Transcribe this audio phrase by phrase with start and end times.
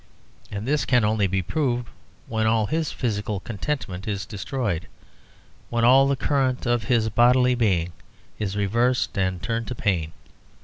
[0.49, 1.87] And this can only be proved
[2.25, 4.87] when all his physical contentment is destroyed;
[5.69, 7.91] when all the current of his bodily being
[8.39, 10.11] is reversed and turned to pain.